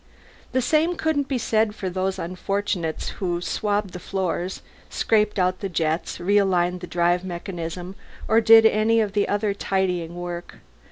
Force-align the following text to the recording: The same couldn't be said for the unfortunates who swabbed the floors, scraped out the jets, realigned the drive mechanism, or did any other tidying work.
The 0.51 0.63
same 0.63 0.95
couldn't 0.95 1.27
be 1.27 1.37
said 1.37 1.75
for 1.75 1.87
the 1.87 2.03
unfortunates 2.17 3.09
who 3.21 3.39
swabbed 3.39 3.91
the 3.93 3.99
floors, 3.99 4.63
scraped 4.89 5.37
out 5.37 5.59
the 5.59 5.69
jets, 5.69 6.17
realigned 6.17 6.79
the 6.79 6.87
drive 6.87 7.23
mechanism, 7.23 7.95
or 8.27 8.41
did 8.41 8.65
any 8.65 8.99
other 9.27 9.53
tidying 9.53 10.15
work. 10.15 10.57